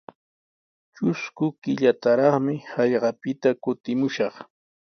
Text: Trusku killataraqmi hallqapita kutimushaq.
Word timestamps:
Trusku 0.93 1.45
killataraqmi 1.61 2.55
hallqapita 2.73 3.49
kutimushaq. 3.63 4.35